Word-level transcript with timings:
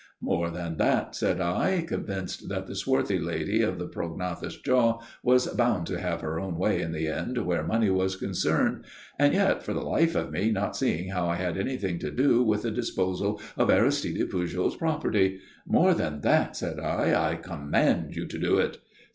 "More 0.19 0.49
than 0.49 0.77
that," 0.77 1.13
said 1.15 1.39
I, 1.39 1.81
convinced 1.87 2.49
that 2.49 2.65
the 2.65 2.73
swarthy 2.73 3.19
lady 3.19 3.61
of 3.61 3.77
the 3.77 3.85
prognathous 3.85 4.57
jaw 4.57 4.99
was 5.21 5.45
bound 5.45 5.85
to 5.85 5.99
have 5.99 6.21
her 6.21 6.39
own 6.39 6.57
way 6.57 6.81
in 6.81 6.91
the 6.91 7.05
end 7.05 7.37
where 7.37 7.61
money 7.63 7.91
was 7.91 8.15
concerned, 8.15 8.85
and 9.19 9.31
yet 9.35 9.61
for 9.61 9.73
the 9.75 9.83
life 9.83 10.15
of 10.15 10.31
me 10.31 10.49
not 10.49 10.75
seeing 10.75 11.09
how 11.09 11.27
I 11.27 11.35
had 11.35 11.55
anything 11.55 11.99
to 11.99 12.09
do 12.09 12.41
with 12.41 12.63
the 12.63 12.71
disposal 12.71 13.39
of 13.55 13.69
Aristide 13.69 14.27
Pujol's 14.31 14.75
property 14.75 15.39
"More 15.67 15.93
than 15.93 16.21
that," 16.21 16.55
said 16.55 16.79
I; 16.79 17.33
"I 17.33 17.35
command 17.35 18.15
you 18.15 18.25
to 18.25 18.39
do 18.39 18.57
it." 18.57 18.79